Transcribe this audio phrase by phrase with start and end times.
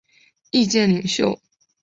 [0.49, 1.39] 意见领袖。